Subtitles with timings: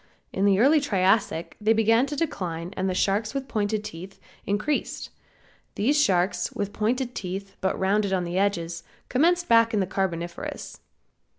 [0.33, 5.11] In the early Triassic they began to decline and the sharks, with pointed teeth, increased.
[5.75, 10.79] These sharks, with pointed teeth, but rounded on the edges, commenced back in the Carboniferous.